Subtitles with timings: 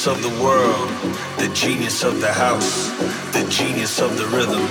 [0.00, 0.88] genius of the world,
[1.36, 2.88] the genius of the house,
[3.34, 4.64] the genius of the rhythm.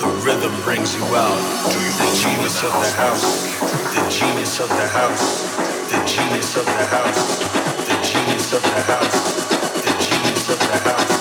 [0.00, 1.36] The rhythm brings you out.
[2.00, 3.60] The genius of the house,
[3.92, 5.56] the genius of the house,
[5.92, 7.38] the genius of the house,
[7.84, 9.20] the genius of the house,
[9.84, 11.12] the genius of the house.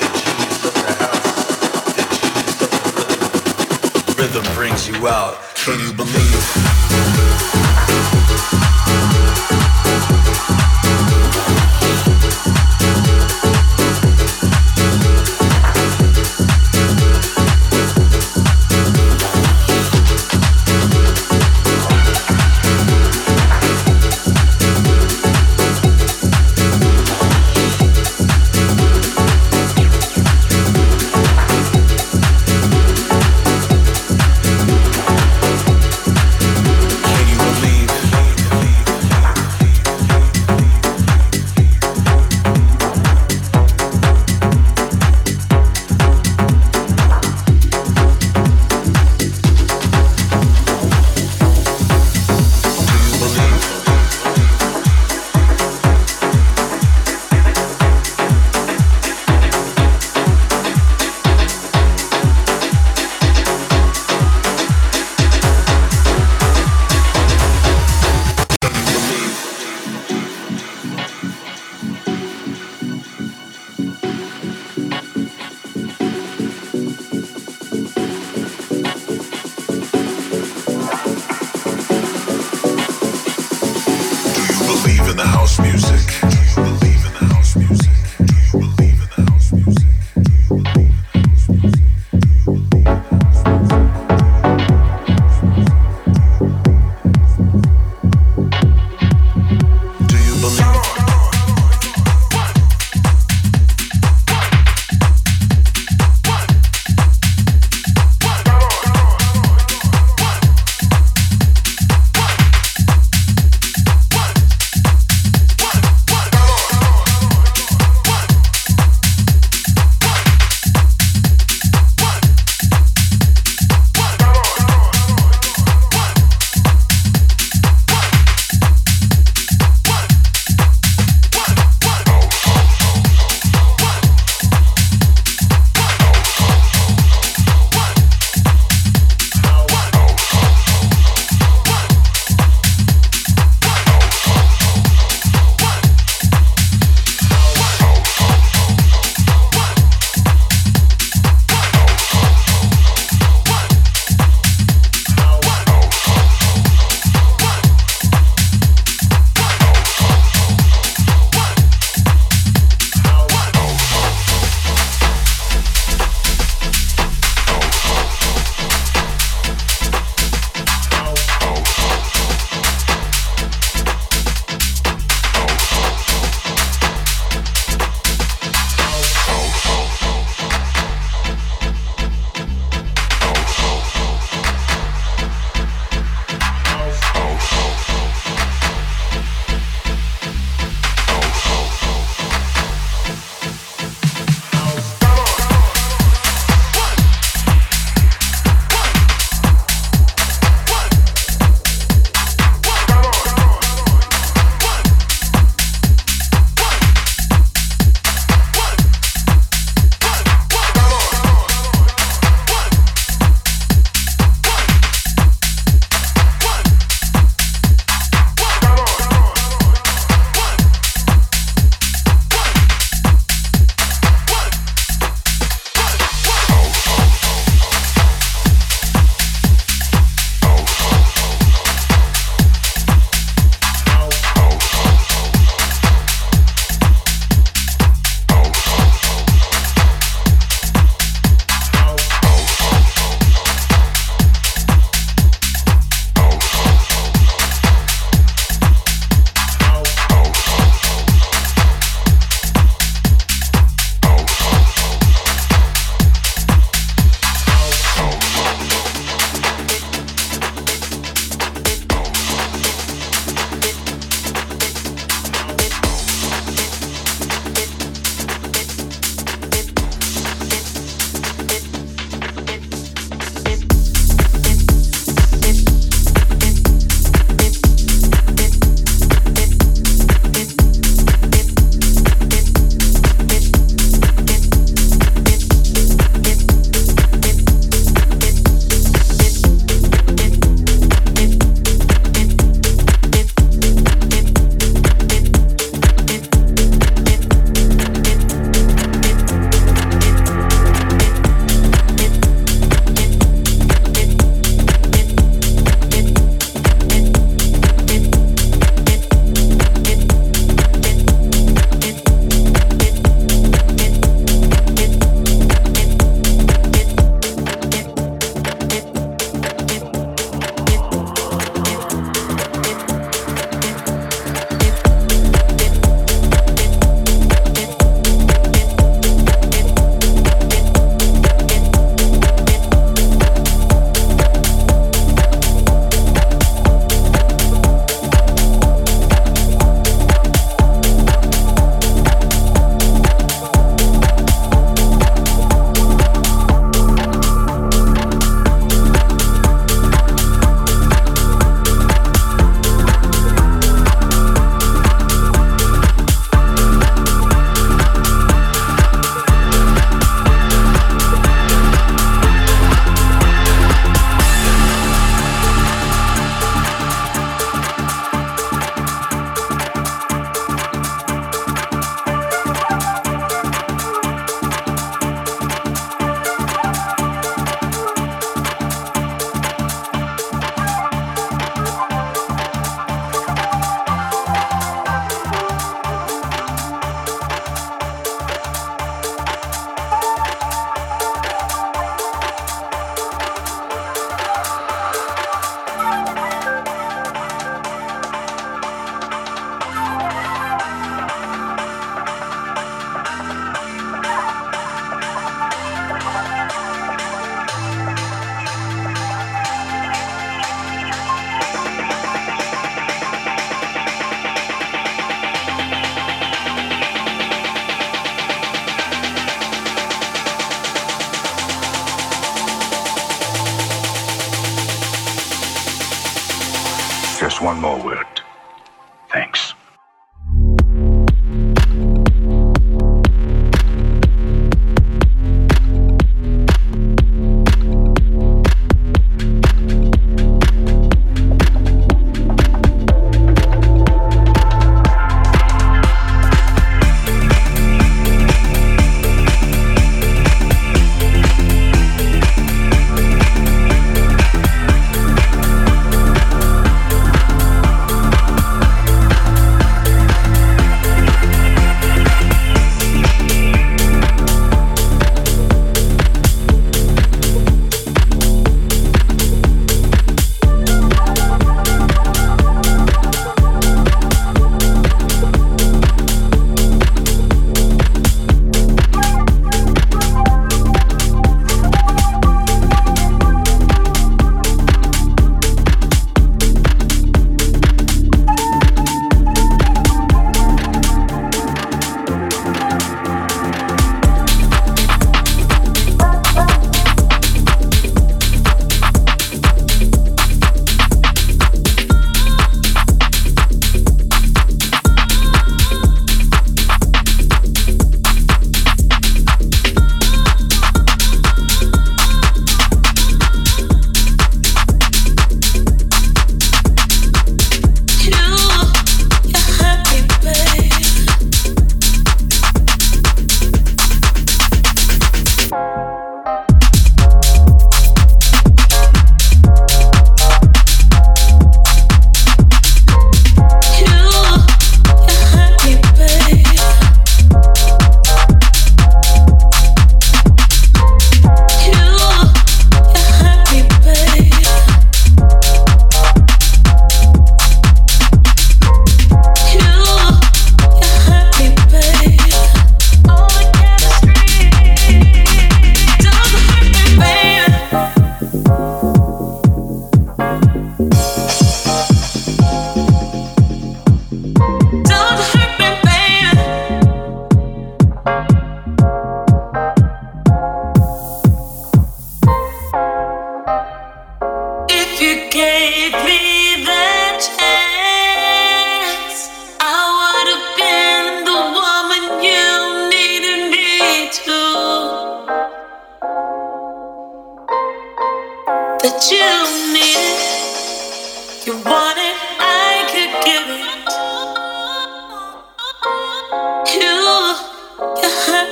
[0.00, 4.42] The genius of the house, the genius of the rhythm.
[4.42, 5.38] Rhythm brings you out.
[5.54, 6.69] Can you believe?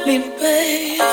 [0.08, 1.07] me, babe.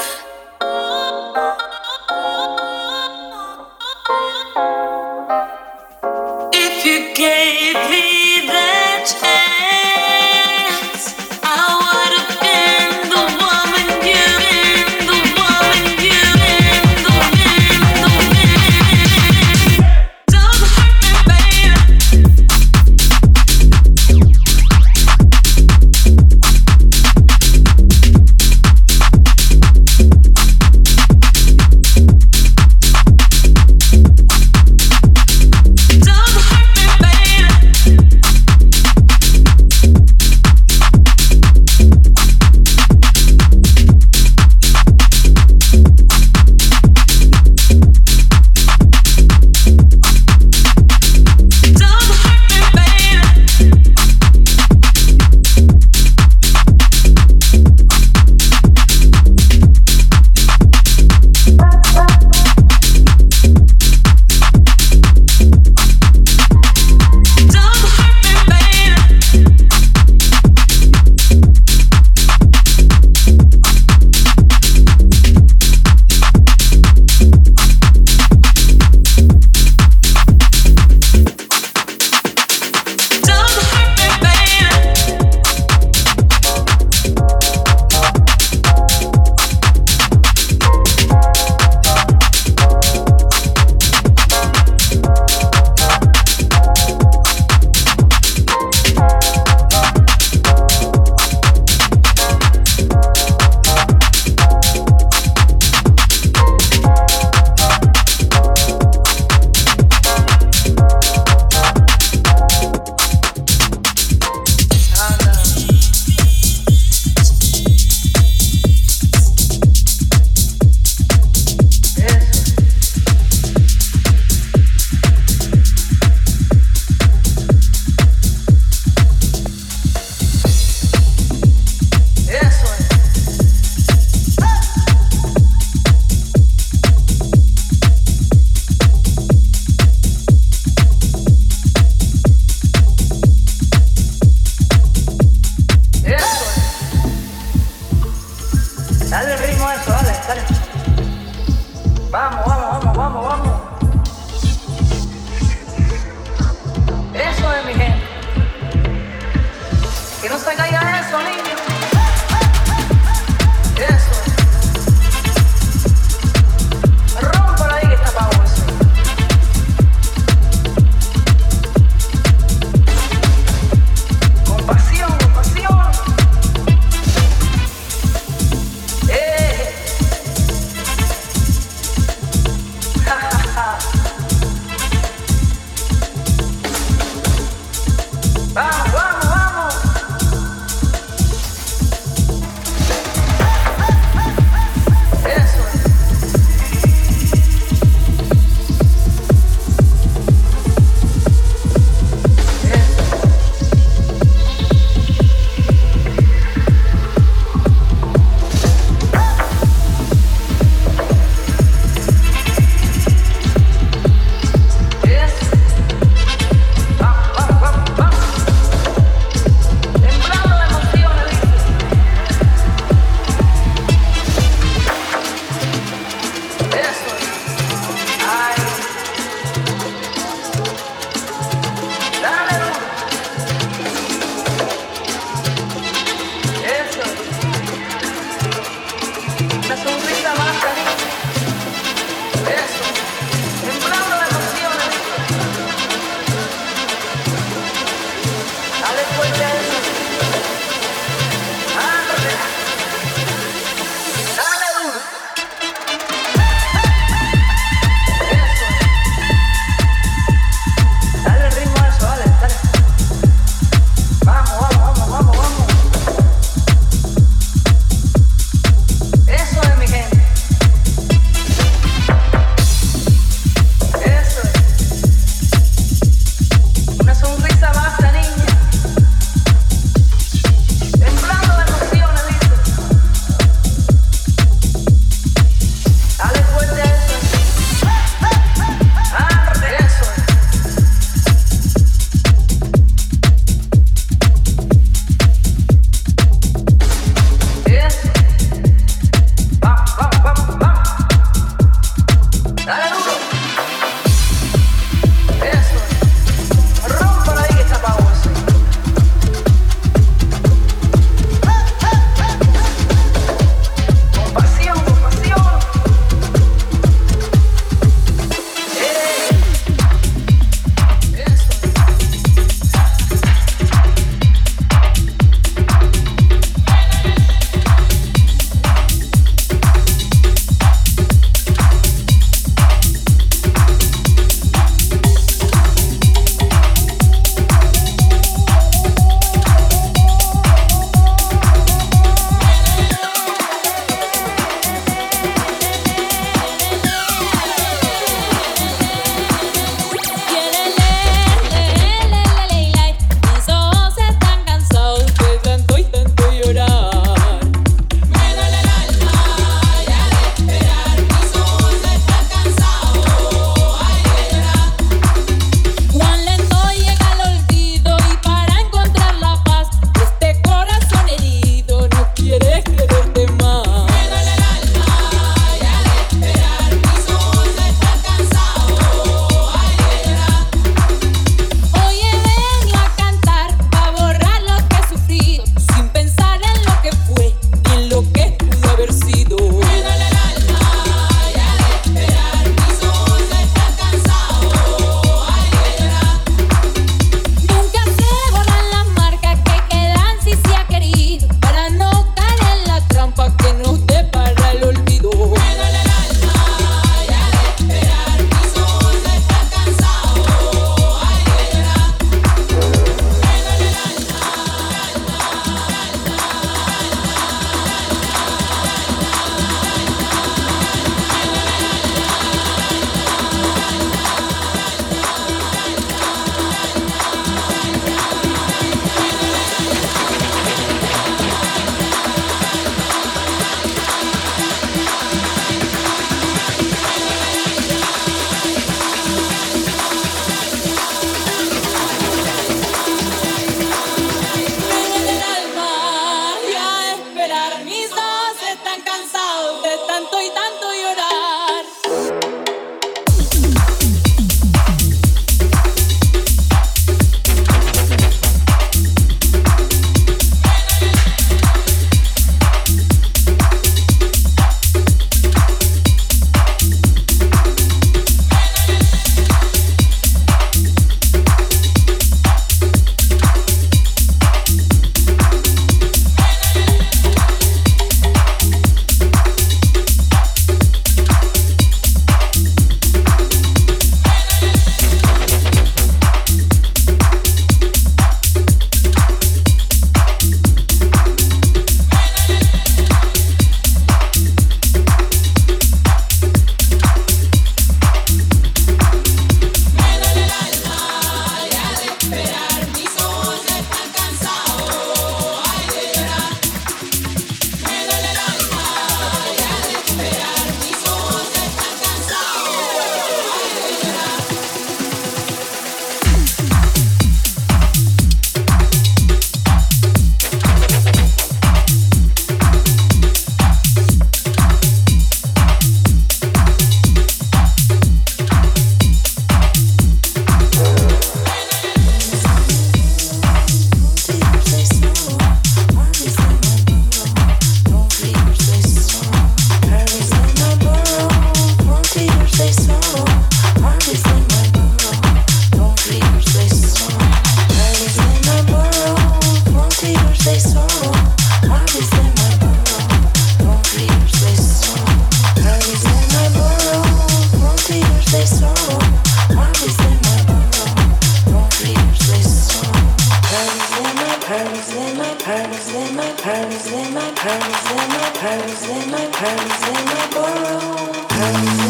[569.81, 571.64] in a borough.